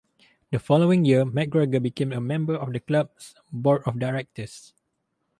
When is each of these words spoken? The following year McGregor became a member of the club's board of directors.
The 0.49 0.57
following 0.57 1.05
year 1.05 1.25
McGregor 1.27 1.79
became 1.79 2.11
a 2.11 2.19
member 2.19 2.55
of 2.55 2.73
the 2.73 2.79
club's 2.79 3.35
board 3.51 3.83
of 3.85 3.99
directors. 3.99 4.73